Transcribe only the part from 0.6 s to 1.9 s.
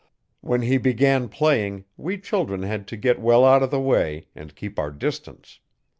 he began playing